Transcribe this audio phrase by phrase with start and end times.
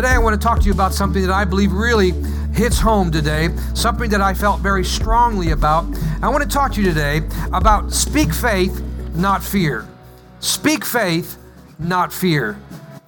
[0.00, 2.12] Today, I want to talk to you about something that I believe really
[2.54, 5.84] hits home today, something that I felt very strongly about.
[6.22, 7.20] I want to talk to you today
[7.52, 8.82] about speak faith,
[9.14, 9.86] not fear.
[10.38, 11.36] Speak faith,
[11.78, 12.58] not fear.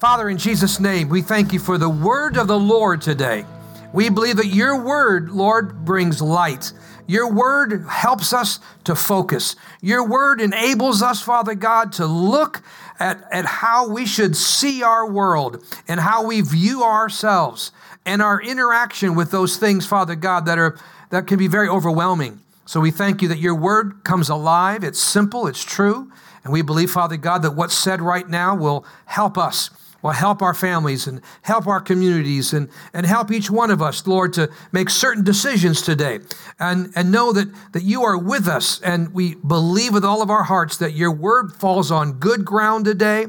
[0.00, 3.46] Father, in Jesus' name, we thank you for the word of the Lord today.
[3.94, 6.72] We believe that your word, Lord, brings light.
[7.06, 9.56] Your word helps us to focus.
[9.80, 12.62] Your word enables us, Father God, to look
[12.98, 17.72] at, at how we should see our world and how we view ourselves
[18.04, 20.78] and our interaction with those things, Father God, that are
[21.10, 22.40] that can be very overwhelming.
[22.64, 24.82] So we thank you that your word comes alive.
[24.82, 26.10] It's simple, it's true.
[26.42, 29.70] And we believe, Father God, that what's said right now will help us
[30.02, 34.06] will help our families and help our communities and, and help each one of us,
[34.06, 36.18] Lord, to make certain decisions today
[36.58, 38.80] and, and know that, that you are with us.
[38.82, 42.84] And we believe with all of our hearts that your word falls on good ground
[42.84, 43.26] today.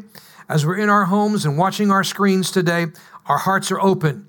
[0.49, 2.87] As we're in our homes and watching our screens today,
[3.27, 4.27] our hearts are open.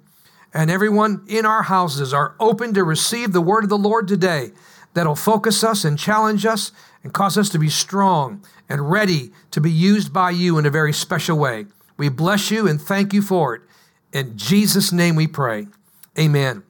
[0.52, 4.52] And everyone in our houses are open to receive the word of the Lord today
[4.94, 6.70] that'll focus us and challenge us
[7.02, 10.70] and cause us to be strong and ready to be used by you in a
[10.70, 11.66] very special way.
[11.96, 13.62] We bless you and thank you for it.
[14.12, 15.66] In Jesus' name we pray.
[16.18, 16.62] Amen.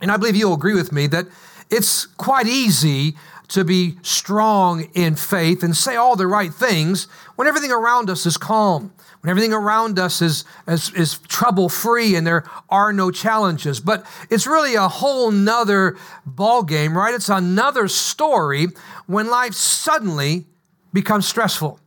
[0.00, 1.26] And I believe you'll agree with me that
[1.70, 3.16] it's quite easy
[3.48, 7.04] to be strong in faith and say all the right things
[7.36, 12.16] when everything around us is calm, when everything around us is, is, is trouble free
[12.16, 13.78] and there are no challenges.
[13.78, 15.96] But it's really a whole nother
[16.28, 17.14] ballgame, right?
[17.14, 18.68] It's another story
[19.06, 20.46] when life suddenly
[20.92, 21.78] becomes stressful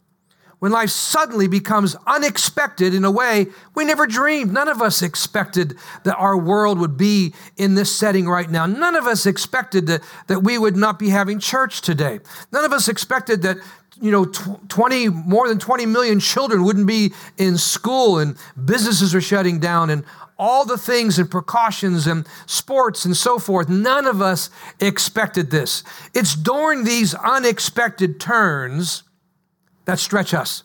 [0.59, 4.53] when life suddenly becomes unexpected in a way we never dreamed.
[4.53, 8.66] None of us expected that our world would be in this setting right now.
[8.66, 12.19] None of us expected that, that we would not be having church today.
[12.51, 13.57] None of us expected that
[14.01, 19.22] you know 20 more than 20 million children wouldn't be in school and businesses are
[19.22, 20.05] shutting down and
[20.38, 23.67] all the things and precautions and sports and so forth.
[23.67, 25.84] None of us expected this.
[26.13, 29.03] It's during these unexpected turns
[29.89, 30.63] that stretch us.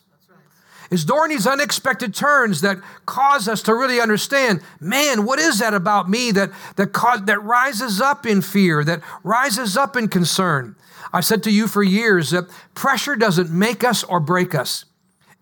[0.91, 2.77] It's during these unexpected turns that
[3.07, 7.43] cause us to really understand, man, what is that about me that, that, cause, that
[7.43, 10.77] rises up in fear, that rises up in concern?
[11.11, 14.85] I've said to you for years that pressure doesn't make us or break us.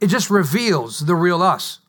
[0.00, 1.80] It just reveals the real us.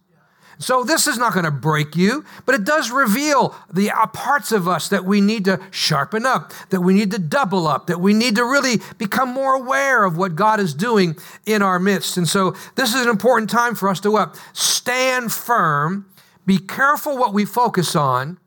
[0.60, 4.52] So this is not going to break you, but it does reveal the uh, parts
[4.52, 8.00] of us that we need to sharpen up, that we need to double up, that
[8.00, 11.16] we need to really become more aware of what God is doing
[11.46, 12.18] in our midst.
[12.18, 14.40] And so this is an important time for us to what?
[14.54, 16.06] Stand firm,
[16.46, 18.38] be careful what we focus on,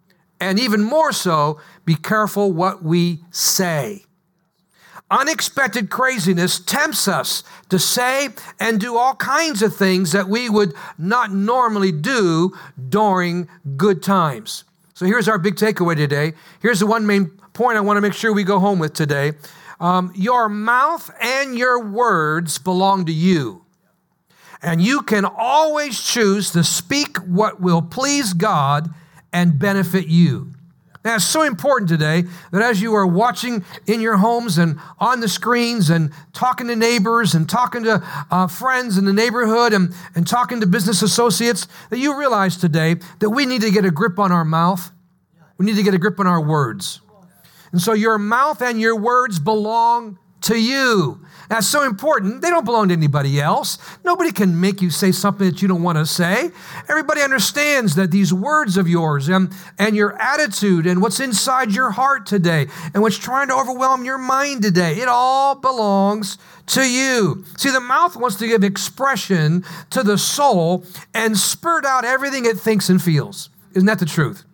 [0.41, 4.05] and even more so, be careful what we say.
[5.11, 8.29] Unexpected craziness tempts us to say
[8.59, 12.53] and do all kinds of things that we would not normally do
[12.89, 14.65] during good times.
[14.95, 16.33] So here's our big takeaway today.
[16.61, 19.35] Here's the one main point I want to make sure we go home with today.
[19.79, 23.63] Um, your mouth and your words belong to you.
[24.61, 28.93] And you can always choose to speak what will please God
[29.33, 30.51] and benefit you.
[31.07, 35.21] Now, it's so important today that as you are watching in your homes and on
[35.21, 39.95] the screens and talking to neighbors and talking to uh, friends in the neighborhood and,
[40.17, 43.91] and talking to business associates, that you realize today that we need to get a
[43.93, 44.91] grip on our mouth.
[45.59, 47.01] We need to get a grip on our words.
[47.71, 51.21] And so your mouth and your words belong to you.
[51.49, 52.43] That's so important.
[52.43, 53.79] They don't belong to anybody else.
[54.05, 56.51] Nobody can make you say something that you don't want to say.
[56.89, 61.91] Everybody understands that these words of yours and, and your attitude and what's inside your
[61.91, 67.45] heart today and what's trying to overwhelm your mind today, it all belongs to you.
[67.57, 72.59] See, the mouth wants to give expression to the soul and spurt out everything it
[72.59, 73.51] thinks and feels.
[73.73, 74.45] Isn't that the truth?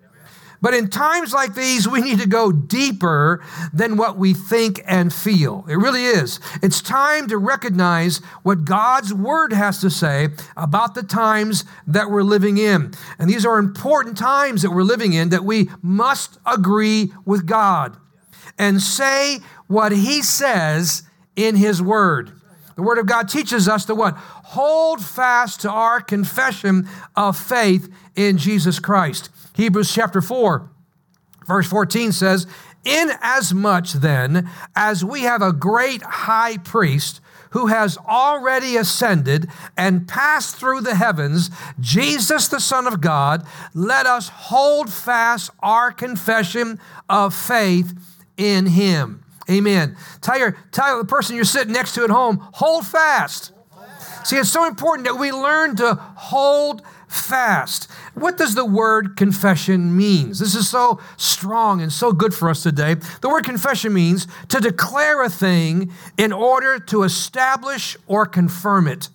[0.62, 5.12] But in times like these, we need to go deeper than what we think and
[5.12, 5.66] feel.
[5.68, 6.38] It really is.
[6.62, 12.22] It's time to recognize what God's word has to say about the times that we're
[12.22, 12.94] living in.
[13.18, 17.96] And these are important times that we're living in that we must agree with God
[18.56, 21.02] and say what he says
[21.34, 22.30] in his word.
[22.76, 24.14] The word of God teaches us to what?
[24.16, 29.28] Hold fast to our confession of faith in Jesus Christ.
[29.54, 30.70] Hebrews chapter 4,
[31.46, 32.46] verse 14 says,
[32.84, 37.20] Inasmuch then as we have a great high priest
[37.50, 44.06] who has already ascended and passed through the heavens, Jesus the Son of God, let
[44.06, 47.92] us hold fast our confession of faith
[48.36, 49.22] in him.
[49.50, 49.96] Amen.
[50.20, 53.52] Tell, your, tell the person you're sitting next to at home, hold fast.
[54.24, 56.82] See, it's so important that we learn to hold
[57.12, 57.90] fast.
[58.14, 60.38] What does the word confession means?
[60.38, 62.94] This is so strong and so good for us today.
[62.94, 69.08] The word confession means to declare a thing in order to establish or confirm it.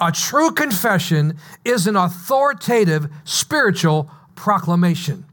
[0.00, 5.24] A true confession is an authoritative spiritual proclamation.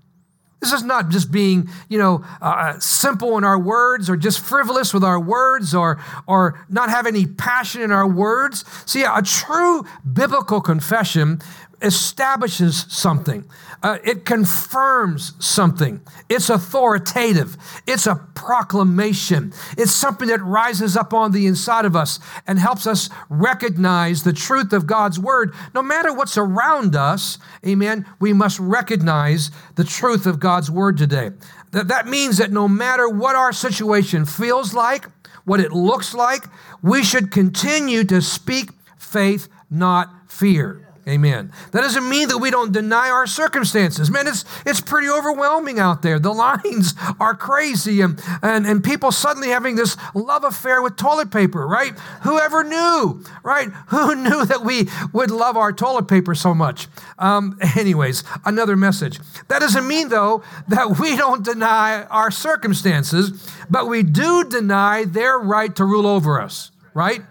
[0.59, 4.93] This is not just being, you know, uh, simple in our words or just frivolous
[4.93, 8.65] with our words or, or not have any passion in our words.
[8.85, 11.41] See, a true biblical confession
[11.81, 13.45] establishes something,
[13.81, 16.01] uh, it confirms something.
[16.27, 22.19] It's authoritative, it's a proclamation, it's something that rises up on the inside of us
[22.45, 25.53] and helps us recognize the truth of God's word.
[25.73, 31.31] No matter what's around us, amen, we must recognize the truth of God's word today.
[31.71, 35.05] That, that means that no matter what our situation feels like,
[35.45, 36.43] what it looks like,
[36.81, 40.88] we should continue to speak faith, not fear.
[41.09, 41.51] Amen.
[41.71, 44.11] That doesn't mean that we don't deny our circumstances.
[44.11, 46.19] Man, it's, it's pretty overwhelming out there.
[46.19, 51.31] The lines are crazy and, and, and people suddenly having this love affair with toilet
[51.31, 51.97] paper, right?
[52.21, 53.69] Whoever knew, right?
[53.87, 56.87] Who knew that we would love our toilet paper so much?
[57.17, 59.19] Um, anyways, another message.
[59.47, 65.39] That doesn't mean, though, that we don't deny our circumstances, but we do deny their
[65.39, 67.23] right to rule over us, right?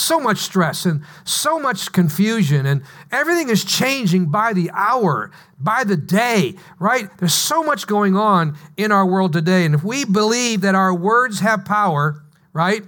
[0.00, 2.82] So much stress and so much confusion, and
[3.12, 7.08] everything is changing by the hour, by the day, right?
[7.18, 9.64] There's so much going on in our world today.
[9.64, 12.82] And if we believe that our words have power, right,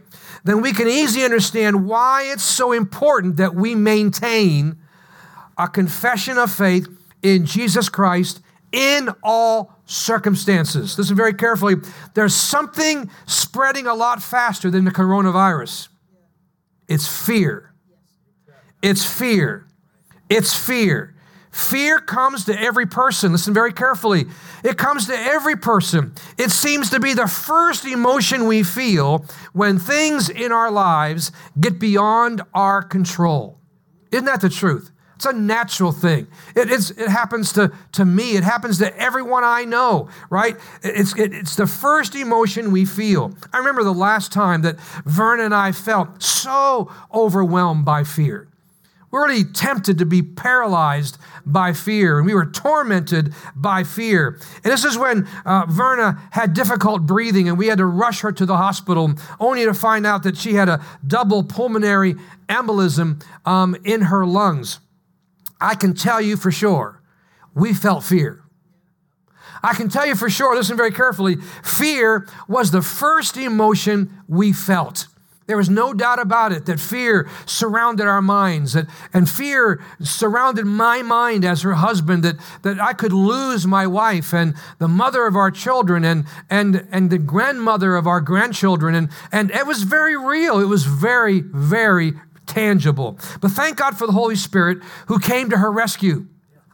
[0.44, 4.78] then we can easily understand why it's so important that we maintain
[5.56, 6.88] a confession of faith
[7.22, 8.40] in Jesus Christ
[8.72, 10.96] in all circumstances.
[10.98, 11.76] Listen very carefully.
[12.14, 15.88] There's something spreading a lot faster than the coronavirus.
[16.88, 17.72] It's fear.
[18.82, 19.66] It's fear.
[20.28, 21.14] It's fear.
[21.50, 23.32] Fear comes to every person.
[23.32, 24.24] Listen very carefully.
[24.64, 26.14] It comes to every person.
[26.38, 31.30] It seems to be the first emotion we feel when things in our lives
[31.60, 33.60] get beyond our control.
[34.10, 34.90] Isn't that the truth?
[35.22, 36.26] It's a natural thing.
[36.56, 38.32] It, it happens to, to me.
[38.36, 40.56] It happens to everyone I know, right?
[40.82, 43.32] It's, it, it's the first emotion we feel.
[43.52, 48.48] I remember the last time that Verna and I felt so overwhelmed by fear.
[49.12, 54.40] We were really tempted to be paralyzed by fear, and we were tormented by fear.
[54.64, 58.32] And this is when uh, Verna had difficult breathing, and we had to rush her
[58.32, 62.16] to the hospital, only to find out that she had a double pulmonary
[62.48, 64.80] embolism um, in her lungs.
[65.62, 67.00] I can tell you for sure,
[67.54, 68.42] we felt fear.
[69.62, 74.52] I can tell you for sure, listen very carefully, fear was the first emotion we
[74.52, 75.06] felt.
[75.46, 80.64] There was no doubt about it that fear surrounded our minds, that, and fear surrounded
[80.64, 85.26] my mind as her husband, that, that I could lose my wife and the mother
[85.26, 88.94] of our children and, and, and the grandmother of our grandchildren.
[88.94, 90.58] And, and it was very real.
[90.60, 92.14] It was very, very
[92.46, 93.18] tangible.
[93.40, 96.26] But thank God for the Holy Spirit who came to her rescue.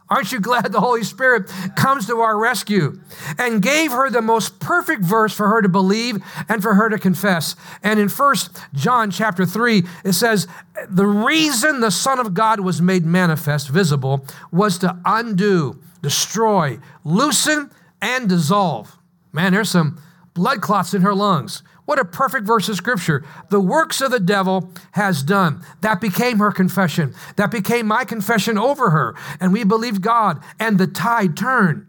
[0.09, 2.99] Aren't you glad the Holy Spirit comes to our rescue
[3.37, 6.17] and gave her the most perfect verse for her to believe
[6.47, 7.55] and for her to confess?
[7.83, 10.47] And in First John chapter 3, it says,
[10.89, 17.69] The reason the Son of God was made manifest, visible, was to undo, destroy, loosen,
[18.01, 18.97] and dissolve.
[19.31, 20.01] Man, there's some
[20.33, 21.61] blood clots in her lungs.
[21.89, 23.25] What a perfect verse of scripture.
[23.49, 25.65] The works of the devil has done.
[25.81, 27.15] That became her confession.
[27.35, 29.15] That became my confession over her.
[29.39, 31.87] And we believed God, and the tide turned.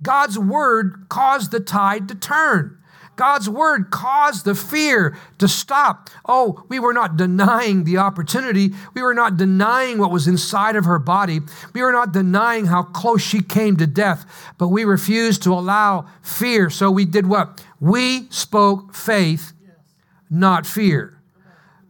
[0.00, 2.78] God's word caused the tide to turn.
[3.16, 6.10] God's word caused the fear to stop.
[6.26, 8.70] Oh, we were not denying the opportunity.
[8.94, 11.40] We were not denying what was inside of her body.
[11.72, 16.06] We were not denying how close she came to death, but we refused to allow
[16.22, 16.70] fear.
[16.70, 17.64] So we did what?
[17.78, 19.52] We spoke faith,
[20.28, 21.20] not fear.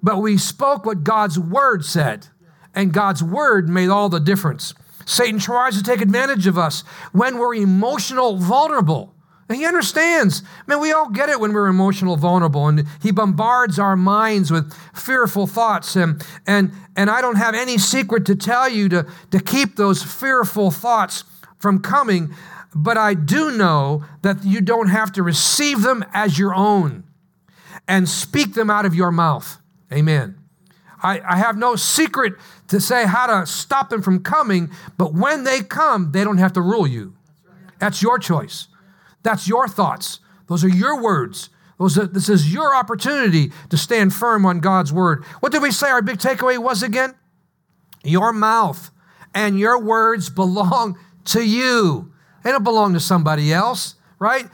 [0.02, 2.26] But we spoke what God's word said,
[2.74, 4.74] and God's word made all the difference.
[5.06, 9.13] Satan tries to take advantage of us when we're emotional vulnerable.
[9.54, 10.42] He understands.
[10.66, 12.68] Man, we all get it when we're emotional vulnerable.
[12.68, 15.96] And he bombards our minds with fearful thoughts.
[15.96, 20.02] And, and, and I don't have any secret to tell you to, to keep those
[20.02, 21.24] fearful thoughts
[21.58, 22.34] from coming
[22.74, 27.04] but I do know that you don't have to receive them as your own
[27.86, 29.58] and speak them out of your mouth.
[29.92, 30.36] Amen.
[31.02, 32.32] I, I, have no secret
[32.68, 36.54] to say how to stop them from coming, but when they come, they don't have
[36.54, 37.14] to rule you.
[37.78, 38.68] That's your choice.
[39.24, 40.20] That's your thoughts.
[40.46, 41.50] Those are your words.
[41.78, 45.24] Those are, this is your opportunity to stand firm on God's word.
[45.40, 47.14] What did we say our big takeaway was again?
[48.04, 48.90] Your mouth
[49.34, 52.12] and your words belong to you.
[52.44, 54.46] They don't belong to somebody else, right?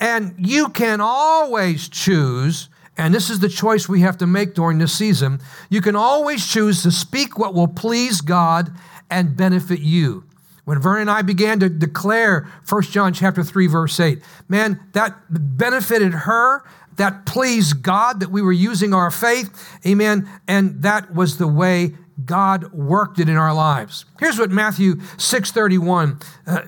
[0.00, 4.78] And you can always choose, and this is the choice we have to make during
[4.78, 5.40] this season.
[5.68, 8.72] You can always choose to speak what will please God
[9.10, 10.24] and benefit you.
[10.64, 15.16] When Vernon and I began to declare 1 John chapter 3 verse 8, man, that
[15.30, 16.64] benefited her,
[16.96, 19.50] that pleased God that we were using our faith.
[19.86, 20.28] Amen.
[20.48, 21.94] And that was the way
[22.24, 24.04] God worked it in our lives.
[24.20, 26.62] Here's what Matthew 6:31 uh,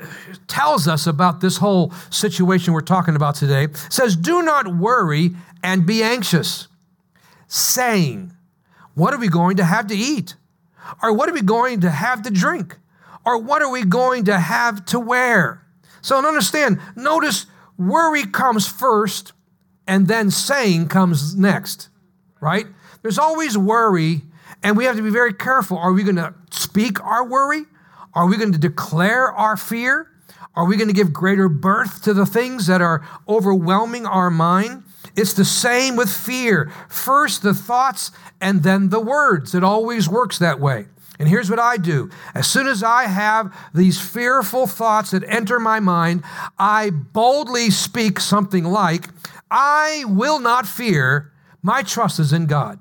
[0.48, 3.64] tells us about this whole situation we're talking about today.
[3.64, 6.68] It says, "Do not worry and be anxious,
[7.48, 8.32] saying,
[8.94, 10.36] what are we going to have to eat?
[11.02, 12.78] Or what are we going to have to drink?
[13.26, 15.66] Or what are we going to have to wear?"
[16.00, 19.32] So understand, notice worry comes first
[19.86, 21.88] and then saying comes next,
[22.40, 22.66] right?
[23.02, 24.22] There's always worry
[24.62, 25.78] and we have to be very careful.
[25.78, 27.64] Are we going to speak our worry?
[28.14, 30.08] Are we going to declare our fear?
[30.54, 34.84] Are we going to give greater birth to the things that are overwhelming our mind?
[35.14, 36.72] It's the same with fear.
[36.88, 39.54] First the thoughts and then the words.
[39.54, 40.86] It always works that way.
[41.18, 42.10] And here's what I do.
[42.34, 46.22] As soon as I have these fearful thoughts that enter my mind,
[46.58, 49.08] I boldly speak something like,
[49.50, 51.32] I will not fear.
[51.62, 52.78] My trust is in God.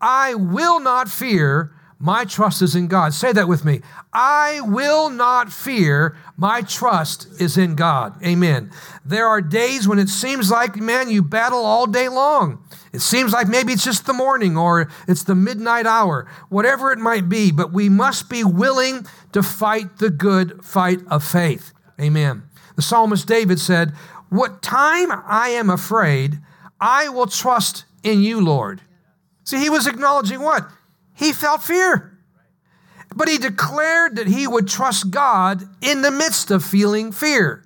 [0.00, 1.72] I will not fear.
[1.98, 3.12] My trust is in God.
[3.12, 3.80] Say that with me.
[4.12, 6.16] I will not fear.
[6.40, 8.24] My trust is in God.
[8.24, 8.70] Amen.
[9.04, 12.62] There are days when it seems like, man, you battle all day long.
[12.92, 17.00] It seems like maybe it's just the morning or it's the midnight hour, whatever it
[17.00, 21.72] might be, but we must be willing to fight the good fight of faith.
[22.00, 22.44] Amen.
[22.76, 23.90] The psalmist David said,
[24.28, 26.38] What time I am afraid,
[26.80, 28.80] I will trust in you, Lord.
[29.42, 30.70] See, he was acknowledging what?
[31.14, 32.16] He felt fear.
[33.14, 37.64] But he declared that he would trust God in the midst of feeling fear.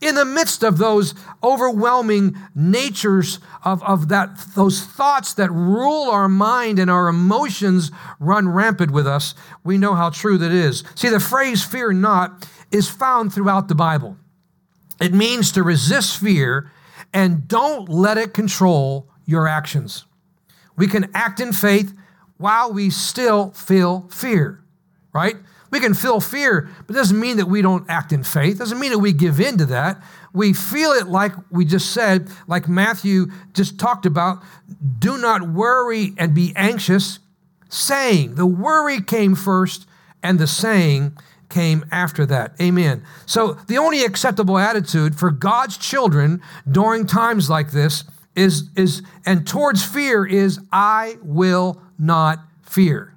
[0.00, 1.14] In the midst of those
[1.44, 8.48] overwhelming natures of, of that, those thoughts that rule our mind and our emotions run
[8.48, 10.82] rampant with us, we know how true that is.
[10.96, 14.16] See, the phrase fear not is found throughout the Bible.
[15.00, 16.72] It means to resist fear
[17.12, 20.04] and don't let it control your actions.
[20.76, 21.92] We can act in faith
[22.38, 24.61] while we still feel fear,
[25.12, 25.36] right?
[25.70, 28.56] We can feel fear, but it doesn't mean that we don't act in faith.
[28.56, 30.02] It doesn't mean that we give in to that.
[30.34, 34.42] We feel it like we just said, like Matthew just talked about.
[34.98, 37.20] Do not worry and be anxious,
[37.70, 38.34] saying.
[38.34, 39.86] The worry came first,
[40.22, 41.16] and the saying
[41.48, 42.54] came after that.
[42.60, 43.02] Amen.
[43.24, 48.04] So the only acceptable attitude for God's children during times like this
[48.34, 53.11] is, is and towards fear is I will not fear.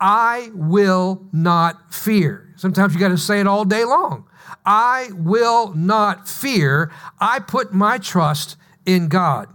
[0.00, 2.52] I will not fear.
[2.56, 4.28] Sometimes you got to say it all day long.
[4.64, 6.90] I will not fear.
[7.20, 9.48] I put my trust in God.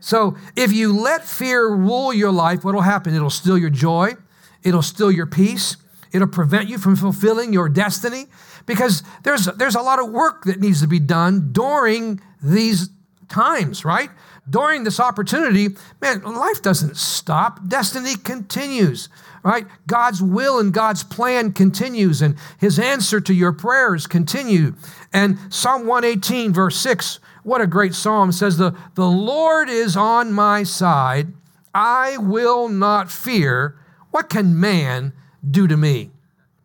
[0.00, 3.14] So if you let fear rule your life, what will happen?
[3.14, 4.14] It'll steal your joy,
[4.62, 5.76] it'll steal your peace,
[6.12, 8.26] it'll prevent you from fulfilling your destiny
[8.66, 12.90] because there's, there's a lot of work that needs to be done during these
[13.28, 14.10] times, right?
[14.48, 17.68] During this opportunity, man, life doesn't stop.
[17.68, 19.08] Destiny continues,
[19.48, 19.66] right?
[19.86, 24.74] God's will and God's plan continues, and his answer to your prayers continue.
[25.10, 30.34] And Psalm 118, verse 6, what a great psalm says, The, the Lord is on
[30.34, 31.32] my side.
[31.74, 33.78] I will not fear.
[34.10, 35.14] What can man
[35.50, 36.10] do to me?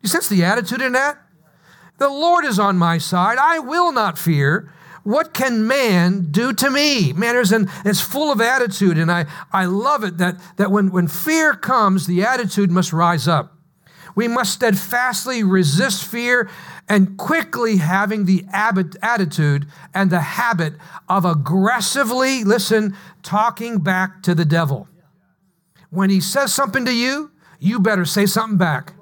[0.02, 1.16] You sense the attitude in that?
[1.96, 3.38] The Lord is on my side.
[3.38, 4.70] I will not fear.
[5.04, 7.12] What can man do to me?
[7.12, 7.52] Man, is,
[7.84, 12.06] it's full of attitude, and I, I love it that, that when, when fear comes,
[12.06, 13.54] the attitude must rise up.
[14.14, 16.48] We must steadfastly resist fear
[16.88, 20.74] and quickly having the attitude and the habit
[21.08, 24.88] of aggressively, listen, talking back to the devil.
[25.90, 28.94] When he says something to you, you better say something back.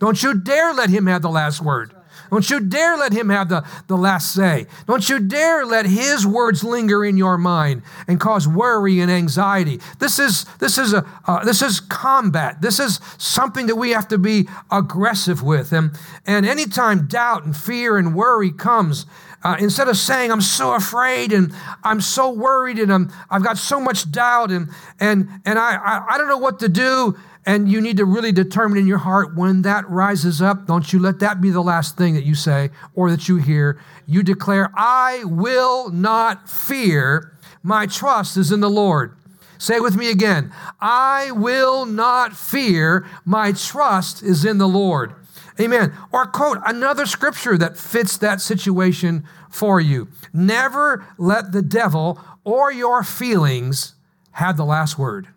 [0.00, 1.93] Don't you dare let him have the last word.
[2.34, 4.66] Don't you dare let him have the, the last say.
[4.88, 9.78] Don't you dare let his words linger in your mind and cause worry and anxiety.
[10.00, 12.60] This is, this is, a, uh, this is combat.
[12.60, 15.72] This is something that we have to be aggressive with.
[15.72, 19.06] And, and anytime doubt and fear and worry comes,
[19.44, 23.58] uh, instead of saying, I'm so afraid and I'm so worried and I'm, I've got
[23.58, 27.70] so much doubt and, and, and I, I, I don't know what to do, and
[27.70, 31.18] you need to really determine in your heart when that rises up, don't you let
[31.18, 33.78] that be the last thing that you say or that you hear.
[34.06, 37.36] You declare, I will not fear.
[37.62, 39.16] My trust is in the Lord.
[39.58, 40.52] Say with me again.
[40.80, 43.06] I will not fear.
[43.24, 45.14] My trust is in the Lord.
[45.60, 45.92] Amen.
[46.12, 50.08] Or quote another scripture that fits that situation for you.
[50.32, 53.94] Never let the devil or your feelings
[54.32, 55.28] have the last word.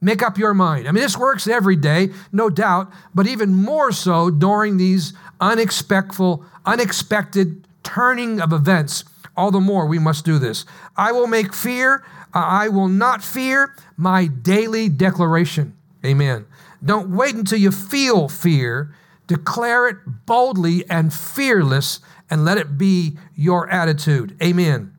[0.00, 0.86] Make up your mind.
[0.86, 6.38] I mean, this works every day, no doubt, but even more so during these unexpected,
[6.64, 9.04] unexpected turning of events.
[9.36, 10.64] All the more we must do this.
[10.96, 15.76] I will make fear, uh, I will not fear my daily declaration.
[16.04, 16.46] Amen.
[16.84, 18.94] Don't wait until you feel fear.
[19.26, 22.00] Declare it boldly and fearless,
[22.30, 24.36] and let it be your attitude.
[24.42, 24.97] Amen.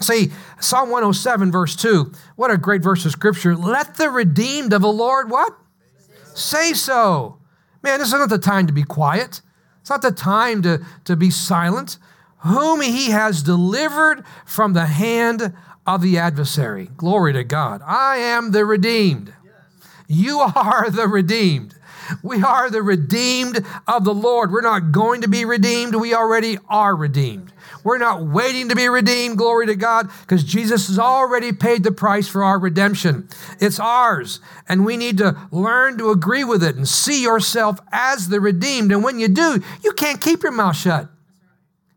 [0.00, 3.56] See, Psalm 107, verse 2, what a great verse of scripture.
[3.56, 5.56] Let the redeemed of the Lord what?
[6.34, 7.38] Say so.
[7.82, 9.40] Man, this is not the time to be quiet.
[9.80, 11.98] It's not the time to, to be silent.
[12.38, 15.54] Whom he has delivered from the hand
[15.86, 16.90] of the adversary.
[16.96, 17.80] Glory to God.
[17.84, 19.32] I am the redeemed.
[20.06, 21.74] You are the redeemed.
[22.22, 24.50] We are the redeemed of the Lord.
[24.50, 25.94] We're not going to be redeemed.
[25.94, 27.52] We already are redeemed.
[27.84, 31.92] We're not waiting to be redeemed, glory to God, because Jesus has already paid the
[31.92, 33.28] price for our redemption.
[33.60, 38.28] It's ours, and we need to learn to agree with it and see yourself as
[38.28, 38.92] the redeemed.
[38.92, 41.08] And when you do, you can't keep your mouth shut.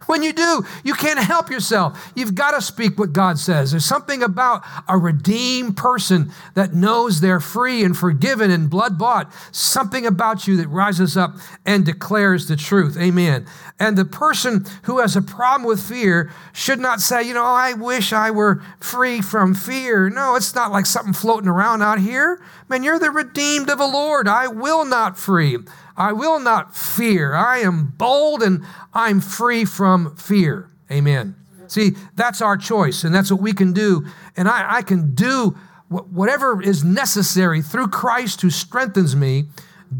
[0.08, 2.12] When you do, you can't help yourself.
[2.16, 3.72] You've got to speak what God says.
[3.72, 9.32] There's something about a redeemed person that knows they're free and forgiven and blood bought.
[9.52, 12.98] Something about you that rises up and declares the truth.
[12.98, 13.46] Amen.
[13.80, 17.74] And the person who has a problem with fear should not say, you know, I
[17.74, 20.10] wish I were free from fear.
[20.10, 22.42] No, it's not like something floating around out here.
[22.72, 24.30] Man, you're the redeemed of the Lord.
[24.30, 25.58] I will not free.
[25.98, 27.34] I will not fear.
[27.34, 28.64] I am bold and
[28.94, 30.70] I'm free from fear.
[30.90, 31.36] Amen.
[31.68, 34.06] See, that's our choice, and that's what we can do.
[34.38, 35.58] And I, I can do
[35.90, 39.48] whatever is necessary through Christ who strengthens me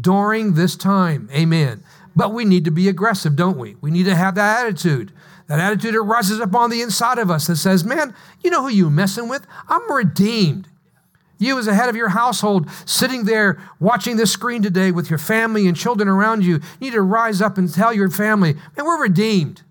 [0.00, 1.28] during this time.
[1.30, 1.84] Amen.
[2.16, 3.76] But we need to be aggressive, don't we?
[3.82, 5.12] We need to have that attitude.
[5.48, 8.62] That attitude that rises up on the inside of us that says, man, you know
[8.62, 9.46] who you messing with?
[9.68, 10.68] I'm redeemed.
[11.38, 15.18] You, as a head of your household, sitting there watching this screen today with your
[15.18, 18.86] family and children around you, you need to rise up and tell your family, man,
[18.86, 19.62] we're redeemed.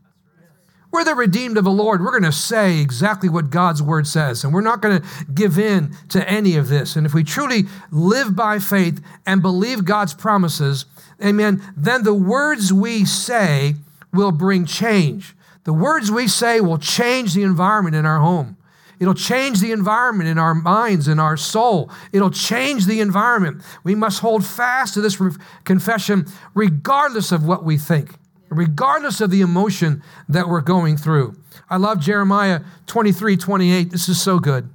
[0.92, 2.02] We're the redeemed of the Lord.
[2.02, 5.58] We're going to say exactly what God's word says, and we're not going to give
[5.58, 6.98] in to any of this.
[6.98, 10.86] And if we truly live by faith and believe God's promises,
[11.24, 13.76] amen, then the words we say
[14.12, 15.34] will bring change.
[15.64, 18.58] The words we say will change the environment in our home.
[19.02, 21.90] It'll change the environment in our minds and our soul.
[22.14, 23.64] It'll change the environment.
[23.84, 25.32] We must hold fast to this re-
[25.64, 28.14] confession regardless of what we think,
[28.50, 31.36] regardless of the emotion that we're going through.
[31.68, 33.90] I love Jeremiah 23 28.
[33.90, 34.70] This is so good.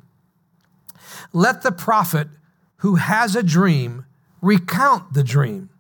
[1.32, 2.26] Let the prophet
[2.78, 4.06] who has a dream
[4.42, 5.70] recount the dream,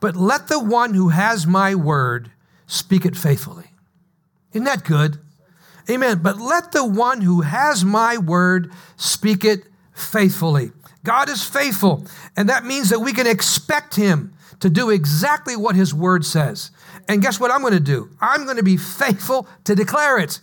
[0.00, 2.32] but let the one who has my word
[2.66, 3.70] speak it faithfully.
[4.52, 5.20] Isn't that good?
[5.88, 6.20] Amen.
[6.22, 10.72] But let the one who has my word speak it faithfully.
[11.04, 12.04] God is faithful,
[12.36, 16.70] and that means that we can expect him to do exactly what his word says.
[17.08, 18.10] And guess what I'm going to do?
[18.20, 20.40] I'm going to be faithful to declare it.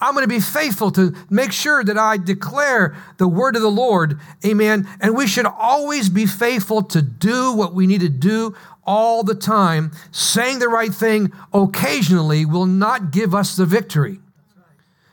[0.00, 3.70] I'm going to be faithful to make sure that I declare the word of the
[3.70, 4.20] Lord.
[4.46, 4.88] Amen.
[5.00, 8.54] And we should always be faithful to do what we need to do
[8.86, 9.90] all the time.
[10.12, 14.20] Saying the right thing occasionally will not give us the victory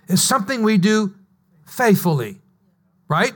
[0.08, 1.14] is something we do
[1.66, 2.40] faithfully,
[3.08, 3.34] right?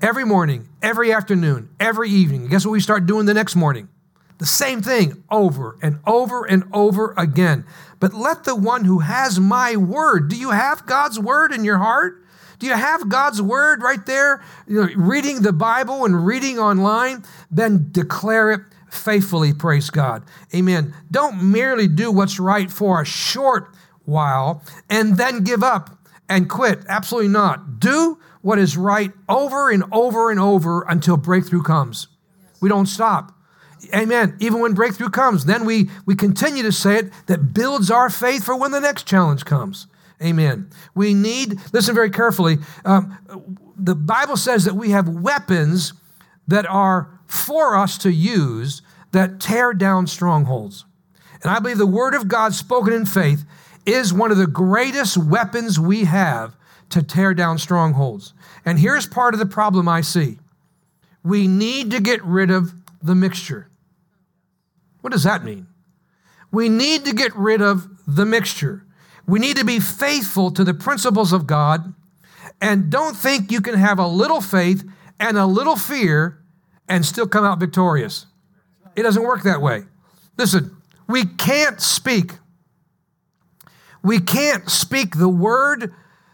[0.00, 2.48] Every morning, every afternoon, every evening.
[2.48, 3.88] guess what we start doing the next morning?
[4.38, 7.64] The same thing over and over and over again.
[7.98, 11.78] But let the one who has my word, do you have God's word in your
[11.78, 12.24] heart?
[12.60, 14.42] Do you have God's word right there?
[14.66, 17.24] You know, reading the Bible and reading online?
[17.50, 20.24] Then declare it faithfully, praise God.
[20.54, 20.94] Amen.
[21.10, 25.97] Don't merely do what's right for a short while and then give up
[26.28, 26.80] and quit.
[26.88, 27.80] Absolutely not.
[27.80, 32.08] Do what is right over and over and over until breakthrough comes.
[32.60, 33.32] We don't stop.
[33.94, 34.36] Amen.
[34.40, 38.44] Even when breakthrough comes, then we, we continue to say it that builds our faith
[38.44, 39.86] for when the next challenge comes.
[40.22, 40.68] Amen.
[40.94, 43.16] We need, listen very carefully, um,
[43.76, 45.92] the Bible says that we have weapons
[46.48, 50.84] that are for us to use that tear down strongholds.
[51.42, 53.44] And I believe the Word of God spoken in faith
[53.88, 56.56] is one of the greatest weapons we have
[56.90, 58.34] to tear down strongholds.
[58.64, 60.38] And here's part of the problem I see
[61.22, 63.70] we need to get rid of the mixture.
[65.00, 65.66] What does that mean?
[66.50, 68.84] We need to get rid of the mixture.
[69.26, 71.94] We need to be faithful to the principles of God
[72.60, 74.84] And don't think you can have a little faith
[75.20, 76.42] and a little fear
[76.88, 78.26] and still come out victorious.
[78.96, 79.84] It doesn't work that way.
[80.36, 82.32] Listen, we can't speak.
[84.02, 85.92] We can't speak the word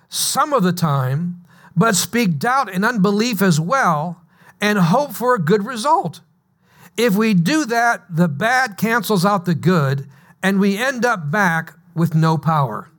[0.08, 1.44] some of the time,
[1.76, 4.22] but speak doubt and unbelief as well
[4.60, 6.20] and hope for a good result.
[6.96, 10.08] If we do that, the bad cancels out the good
[10.42, 12.90] and we end up back with no power.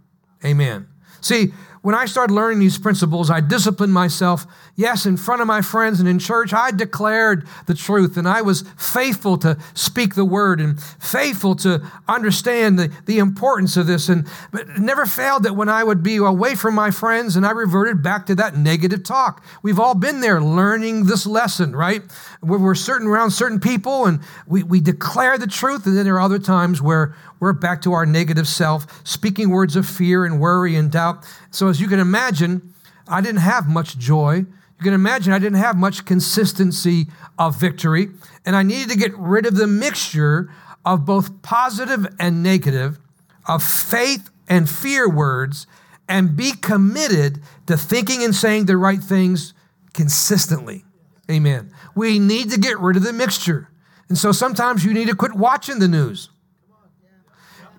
[0.43, 0.87] Amen.
[1.21, 4.45] See, when I started learning these principles, I disciplined myself.
[4.77, 8.41] Yes, in front of my friends and in church, I declared the truth and I
[8.41, 14.09] was faithful to speak the word and faithful to understand the, the importance of this.
[14.09, 17.45] And but it never failed that when I would be away from my friends and
[17.45, 19.45] I reverted back to that negative talk.
[19.63, 22.03] We've all been there learning this lesson, right?
[22.41, 26.15] Where we're certain around certain people and we, we declare the truth, and then there
[26.15, 30.41] are other times where we're back to our negative self, speaking words of fear and
[30.41, 31.25] worry and doubt.
[31.51, 32.73] So, as you can imagine,
[33.07, 34.45] I didn't have much joy.
[34.77, 37.07] You can imagine I didn't have much consistency
[37.39, 38.09] of victory.
[38.45, 40.51] And I needed to get rid of the mixture
[40.85, 42.99] of both positive and negative,
[43.47, 45.65] of faith and fear words,
[46.07, 49.53] and be committed to thinking and saying the right things
[49.93, 50.83] consistently.
[51.31, 51.71] Amen.
[51.95, 53.69] We need to get rid of the mixture.
[54.09, 56.29] And so sometimes you need to quit watching the news.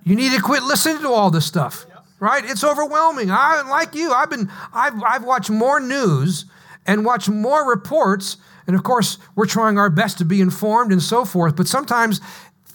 [0.03, 1.85] You need to quit listening to all this stuff
[2.19, 2.43] right?
[2.45, 3.29] It's overwhelming.
[3.31, 4.11] I like you.
[4.11, 6.45] I've been I've I've watched more news
[6.87, 11.01] and watch more reports, and of course we're trying our best to be informed and
[11.01, 11.55] so forth.
[11.55, 12.21] But sometimes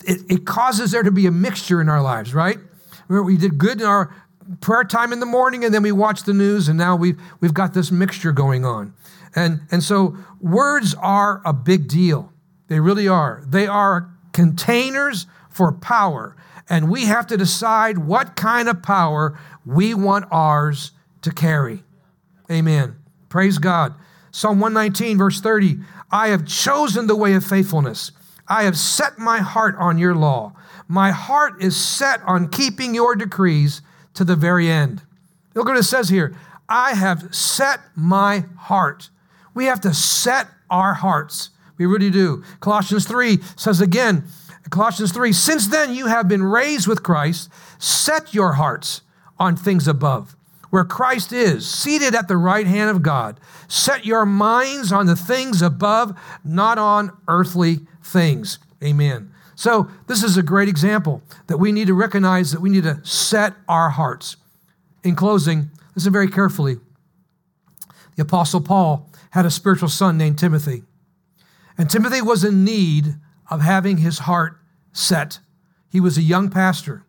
[0.04, 2.58] it, it causes there to be a mixture in our lives, right?
[3.08, 4.14] We did good in our
[4.60, 7.54] prayer time in the morning, and then we watch the news, and now we've we've
[7.54, 8.94] got this mixture going on,
[9.34, 12.32] and and so words are a big deal.
[12.68, 13.42] They really are.
[13.46, 16.36] They are containers for power.
[16.68, 21.84] And we have to decide what kind of power we want ours to carry.
[22.50, 23.01] Amen.
[23.32, 23.94] Praise God.
[24.30, 25.78] Psalm 119, verse 30
[26.10, 28.12] I have chosen the way of faithfulness.
[28.46, 30.52] I have set my heart on your law.
[30.86, 33.80] My heart is set on keeping your decrees
[34.12, 35.00] to the very end.
[35.54, 36.36] Look what it says here
[36.68, 39.08] I have set my heart.
[39.54, 41.48] We have to set our hearts.
[41.78, 42.44] We really do.
[42.60, 44.24] Colossians 3 says again,
[44.68, 49.00] Colossians 3 Since then you have been raised with Christ, set your hearts
[49.38, 50.36] on things above,
[50.72, 53.38] where Christ is, seated at the right hand of God.
[53.68, 58.58] Set your minds on the things above, not on earthly things.
[58.82, 59.30] Amen.
[59.54, 63.04] So, this is a great example that we need to recognize that we need to
[63.04, 64.38] set our hearts.
[65.04, 66.78] In closing, listen very carefully.
[68.16, 70.84] The Apostle Paul had a spiritual son named Timothy.
[71.76, 73.16] And Timothy was in need
[73.50, 74.56] of having his heart
[74.94, 75.38] set.
[75.90, 77.04] He was a young pastor.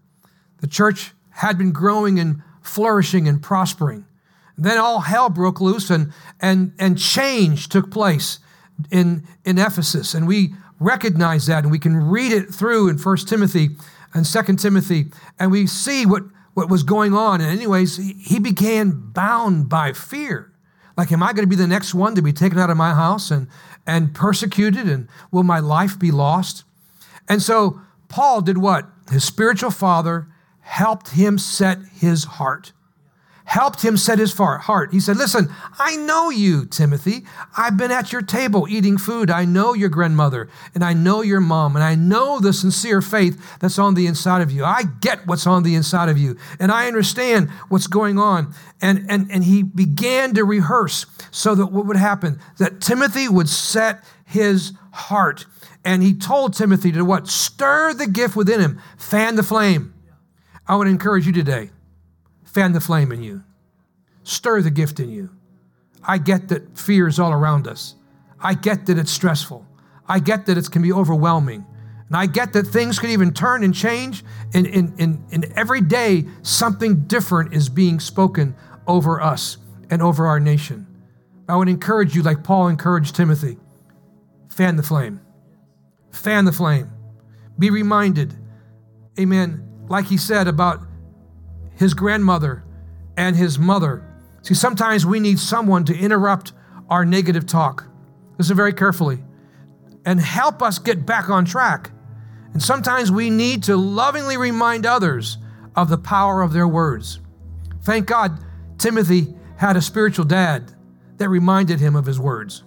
[0.60, 4.06] The church had been growing and flourishing and prospering.
[4.58, 8.39] Then all hell broke loose and, and, and change took place
[8.91, 10.13] in, in Ephesus.
[10.13, 13.69] And we recognize that and we can read it through in 1 Timothy
[14.13, 15.08] and 2 Timothy
[15.39, 16.23] and we see what,
[16.54, 17.41] what was going on.
[17.41, 20.52] And, anyways, he began bound by fear.
[20.95, 22.93] Like, am I going to be the next one to be taken out of my
[22.93, 23.47] house and,
[23.88, 24.88] and persecuted?
[24.88, 26.63] And will my life be lost?
[27.28, 28.88] And so Paul did what?
[29.10, 30.28] His spiritual father
[30.63, 32.73] helped him set his heart.
[33.45, 34.93] Helped him set his heart.
[34.93, 37.26] He said, Listen, I know you, Timothy.
[37.58, 39.30] I've been at your table eating food.
[39.30, 43.60] I know your grandmother, and I know your mom, and I know the sincere faith
[43.60, 44.63] that's on the inside of you.
[44.63, 48.56] I get what's on the inside of you, and I understand what's going on.
[48.82, 52.39] And, and, and he began to rehearse so that what would happen?
[52.60, 55.45] That Timothy would set his heart
[55.86, 57.28] and he told Timothy to what?
[57.28, 59.93] Stir the gift within him, fan the flame.
[60.67, 61.71] I would encourage you today
[62.45, 63.43] fan the flame in you,
[64.23, 65.30] stir the gift in you.
[66.04, 67.95] I get that fear is all around us.
[68.39, 69.65] I get that it's stressful.
[70.08, 71.65] I get that it can be overwhelming.
[72.08, 74.23] And I get that things can even turn and change.
[74.54, 79.58] And in, in, in every day, something different is being spoken over us
[79.89, 80.86] and over our nation.
[81.47, 83.58] I would encourage you, like Paul encouraged Timothy,
[84.49, 85.21] fan the flame.
[86.12, 86.91] Fan the flame.
[87.58, 88.34] Be reminded,
[89.19, 90.82] amen, like he said about
[91.76, 92.63] his grandmother
[93.17, 94.06] and his mother.
[94.41, 96.54] See, sometimes we need someone to interrupt
[96.89, 97.86] our negative talk.
[98.38, 99.24] Listen very carefully
[100.06, 101.91] and help us get back on track.
[102.54, 105.38] And sometimes we need to lovingly remind others
[105.76, 107.19] of the power of their words.
[107.82, 108.39] Thank God
[108.78, 110.72] Timothy had a spiritual dad
[111.17, 112.63] that reminded him of his words.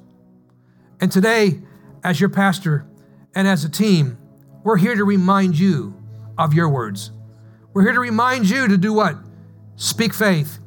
[1.01, 1.61] And today,
[2.03, 2.87] as your pastor,
[3.35, 4.19] and as a team,
[4.65, 5.95] we're here to remind you
[6.39, 7.11] of your words.
[7.73, 9.17] We're here to remind you to do what?
[9.77, 10.59] Speak faith,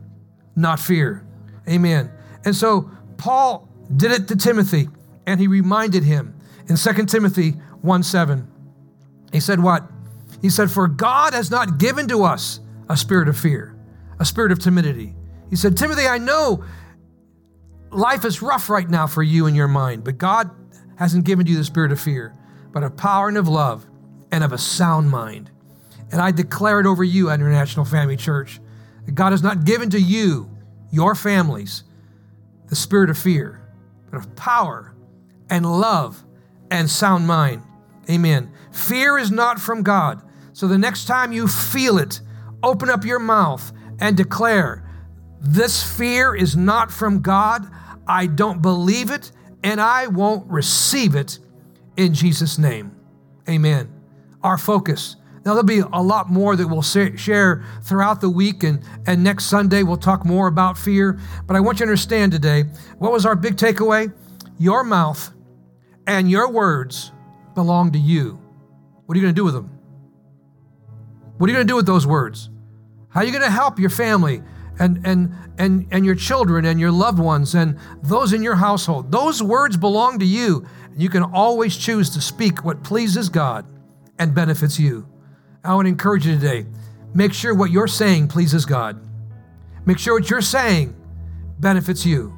[0.56, 1.26] not fear.
[1.68, 2.12] Amen.
[2.46, 4.90] And so Paul did it to Timothy,
[5.26, 6.36] and he reminded him
[6.68, 7.52] in 2 Timothy
[7.82, 8.48] 1 7.
[9.32, 9.90] He said, What?
[10.42, 13.76] He said, For God has not given to us a spirit of fear,
[14.20, 15.16] a spirit of timidity.
[15.50, 16.64] He said, Timothy, I know
[17.92, 20.50] life is rough right now for you and your mind, but God
[20.98, 22.36] hasn't given you the spirit of fear,
[22.72, 23.86] but of power and of love
[24.32, 25.52] and of a sound mind.
[26.12, 28.60] And I declare it over you, International Family Church,
[29.06, 30.50] that God has not given to you,
[30.92, 31.84] your families,
[32.68, 33.62] the spirit of fear,
[34.10, 34.94] but of power
[35.50, 36.24] and love
[36.72, 37.62] and sound mind.
[38.10, 38.52] Amen.
[38.72, 40.22] Fear is not from God.
[40.54, 42.22] So the next time you feel it,
[42.64, 44.84] open up your mouth and declare,
[45.40, 47.70] This fear is not from God.
[48.08, 49.32] I don't believe it,
[49.64, 51.38] and I won't receive it
[51.96, 52.96] in Jesus' name.
[53.48, 53.94] Amen.
[54.42, 55.16] Our focus.
[55.46, 59.46] Now, there'll be a lot more that we'll share throughout the week, and, and next
[59.46, 61.20] Sunday we'll talk more about fear.
[61.48, 62.64] But I want you to understand today
[62.98, 64.14] what was our big takeaway?
[64.58, 65.32] Your mouth
[66.08, 67.12] and your words
[67.56, 68.40] belong to you.
[69.06, 69.70] What are you going to do with them?
[71.38, 72.50] What are you going to do with those words?
[73.10, 74.44] How are you going to help your family
[74.78, 79.12] and, and, and, and your children and your loved ones and those in your household?
[79.12, 80.66] Those words belong to you.
[80.92, 83.66] And you can always choose to speak what pleases God
[84.20, 85.08] and benefits you.
[85.64, 86.66] I want to encourage you today
[87.14, 89.00] make sure what you're saying pleases God.
[89.86, 90.96] Make sure what you're saying
[91.60, 92.34] benefits you.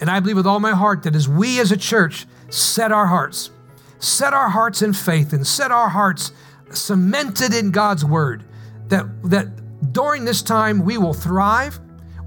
[0.00, 3.06] And I believe with all my heart that as we as a church set our
[3.06, 3.50] hearts,
[3.98, 6.32] set our hearts in faith and set our hearts
[6.70, 8.44] cemented in God's word,
[8.88, 11.78] that, that during this time we will thrive,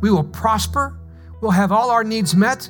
[0.01, 0.99] we will prosper,
[1.41, 2.69] we'll have all our needs met,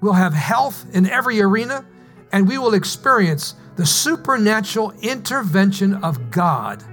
[0.00, 1.84] we'll have health in every arena,
[2.32, 6.84] and we will experience the supernatural intervention of God.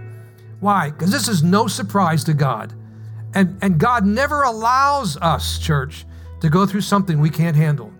[0.61, 0.91] Why?
[0.91, 2.73] Because this is no surprise to God.
[3.33, 6.05] And, and God never allows us, church,
[6.39, 7.91] to go through something we can't handle.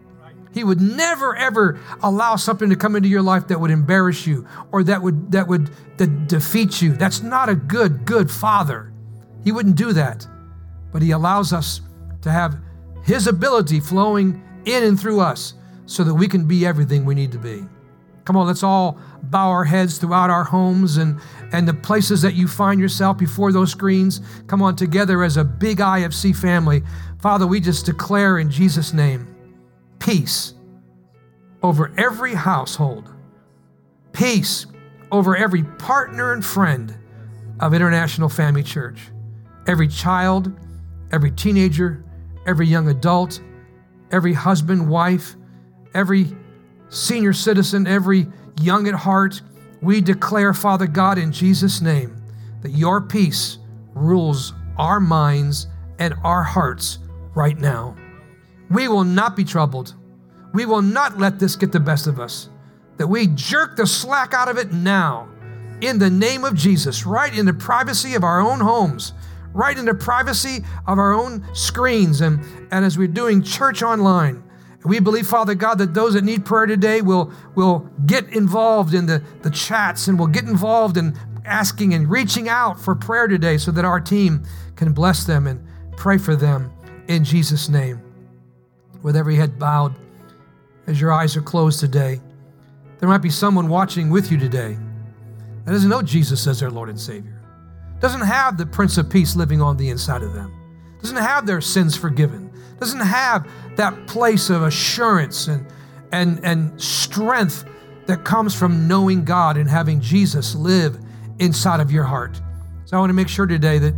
[0.53, 4.45] He would never ever allow something to come into your life that would embarrass you
[4.71, 6.93] or that would that would that defeat you.
[6.93, 8.91] That's not a good good father.
[9.45, 10.27] He wouldn't do that.
[10.91, 11.79] But he allows us
[12.21, 12.57] to have
[13.03, 15.53] his ability flowing in and through us
[15.85, 17.63] so that we can be everything we need to be.
[18.25, 21.19] Come on, let's all bow our heads throughout our homes and,
[21.51, 24.21] and the places that you find yourself before those screens.
[24.47, 26.83] Come on, together as a big IFC family.
[27.19, 29.27] Father, we just declare in Jesus' name
[29.99, 30.53] peace
[31.63, 33.09] over every household,
[34.11, 34.65] peace
[35.11, 36.97] over every partner and friend
[37.59, 38.99] of International Family Church,
[39.67, 40.51] every child,
[41.11, 42.03] every teenager,
[42.47, 43.41] every young adult,
[44.11, 45.35] every husband, wife,
[45.93, 46.35] every
[46.91, 48.27] senior citizen, every
[48.61, 49.41] young at heart.
[49.81, 52.21] We declare, Father God, in Jesus' name,
[52.61, 53.57] that your peace
[53.95, 56.99] rules our minds and our hearts
[57.33, 57.95] right now.
[58.69, 59.95] We will not be troubled.
[60.53, 62.49] We will not let this get the best of us.
[62.97, 65.29] That we jerk the slack out of it now
[65.81, 69.13] in the name of Jesus, right in the privacy of our own homes,
[69.53, 72.39] right in the privacy of our own screens, and,
[72.71, 74.43] and as we're doing church online.
[74.83, 79.05] We believe, Father God, that those that need prayer today will, will get involved in
[79.05, 83.57] the, the chats and will get involved in asking and reaching out for prayer today
[83.57, 84.43] so that our team
[84.75, 85.63] can bless them and
[85.97, 86.71] pray for them
[87.07, 88.01] in Jesus' name.
[89.03, 89.95] With every head bowed,
[90.87, 92.19] as your eyes are closed today,
[92.99, 94.77] there might be someone watching with you today
[95.65, 97.39] that doesn't know Jesus as their Lord and Savior,
[97.99, 100.53] doesn't have the Prince of Peace living on the inside of them,
[101.01, 102.50] doesn't have their sins forgiven,
[102.81, 105.65] doesn't have that place of assurance and,
[106.11, 107.63] and, and strength
[108.07, 110.99] that comes from knowing God and having Jesus live
[111.39, 112.41] inside of your heart.
[112.83, 113.93] So I want to make sure today that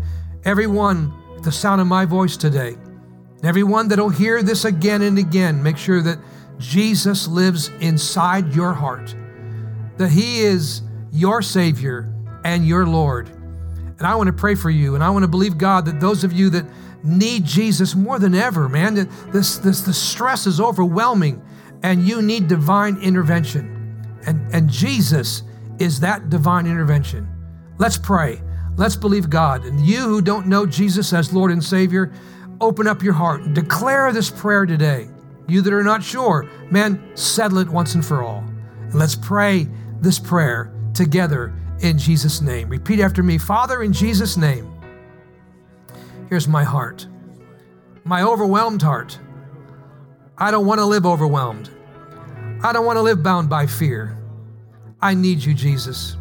[0.46, 2.76] everyone, the sound of my voice today,
[3.44, 6.18] Everyone that'll hear this again and again, make sure that
[6.60, 9.14] Jesus lives inside your heart,
[9.98, 12.10] that He is your Savior
[12.46, 13.28] and your Lord.
[13.28, 16.24] And I want to pray for you, and I want to believe, God, that those
[16.24, 16.66] of you that
[17.04, 18.96] need Jesus more than ever, man,
[19.32, 21.42] this, this, the stress is overwhelming,
[21.84, 23.70] and you need divine intervention.
[24.26, 25.44] And, and Jesus
[25.80, 27.28] is that divine intervention.
[27.78, 28.42] Let's pray.
[28.76, 29.66] Let's believe God.
[29.66, 32.12] And you who don't know Jesus as Lord and Savior,
[32.62, 35.10] open up your heart and declare this prayer today.
[35.48, 38.44] You that are not sure, man, settle it once and for all.
[38.80, 39.68] And let's pray
[40.00, 42.70] this prayer together in Jesus' name.
[42.70, 44.73] Repeat after me Father, in Jesus' name,
[46.34, 47.06] here's my heart,
[48.06, 49.20] my overwhelmed heart.
[50.36, 51.70] I don't want to live overwhelmed.
[52.64, 54.18] I don't want to live bound by fear.
[55.00, 56.18] I need you, Jesus.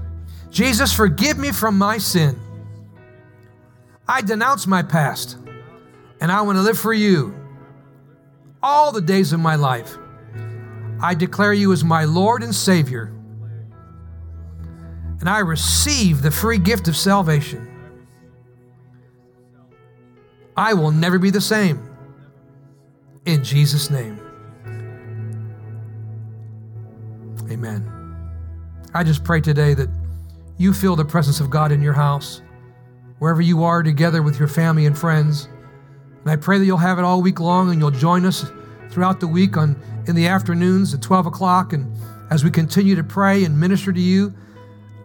[0.50, 2.38] Jesus, forgive me from my sin.
[4.06, 5.38] I denounce my past
[6.20, 7.34] and I want to live for you.
[8.62, 9.96] all the days of my life.
[11.00, 13.12] I declare you as my Lord and Savior.
[15.20, 17.71] And I receive the free gift of salvation.
[20.56, 21.88] I will never be the same.
[23.24, 24.20] In Jesus' name.
[27.50, 27.88] Amen.
[28.94, 29.88] I just pray today that
[30.58, 32.42] you feel the presence of God in your house,
[33.18, 35.48] wherever you are together with your family and friends.
[36.22, 38.50] And I pray that you'll have it all week long and you'll join us
[38.90, 41.72] throughout the week on in the afternoons at 12 o'clock.
[41.72, 41.90] And
[42.30, 44.34] as we continue to pray and minister to you,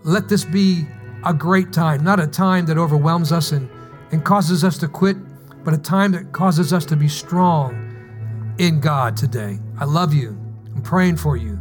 [0.03, 0.85] let this be
[1.25, 3.69] a great time, not a time that overwhelms us and,
[4.11, 5.17] and causes us to quit,
[5.67, 9.59] but a time that causes us to be strong in God today.
[9.77, 10.29] I love you.
[10.73, 11.59] I'm praying for you.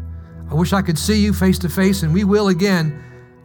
[0.48, 3.02] I wish I could see you face to face, and we will again.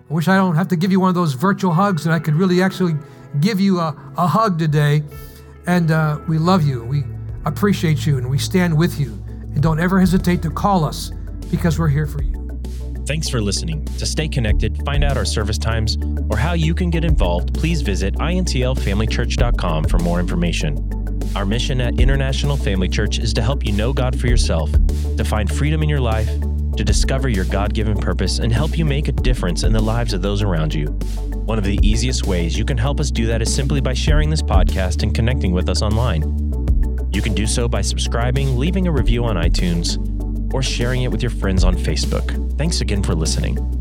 [0.07, 2.19] I wish I don't have to give you one of those virtual hugs, and I
[2.19, 2.93] could really actually
[3.39, 5.01] give you a, a hug today.
[5.65, 6.83] And uh, we love you.
[6.83, 7.05] We
[7.45, 9.13] appreciate you, and we stand with you.
[9.55, 11.09] And don't ever hesitate to call us
[11.49, 12.40] because we're here for you.
[13.11, 13.83] Thanks for listening.
[13.97, 15.97] To stay connected, find out our service times,
[16.29, 21.21] or how you can get involved, please visit intlfamilychurch.com for more information.
[21.35, 24.71] Our mission at International Family Church is to help you know God for yourself,
[25.17, 26.29] to find freedom in your life,
[26.77, 30.13] to discover your God given purpose, and help you make a difference in the lives
[30.13, 30.85] of those around you.
[31.43, 34.29] One of the easiest ways you can help us do that is simply by sharing
[34.29, 36.21] this podcast and connecting with us online.
[37.11, 39.97] You can do so by subscribing, leaving a review on iTunes,
[40.53, 42.57] or sharing it with your friends on Facebook.
[42.57, 43.80] Thanks again for listening.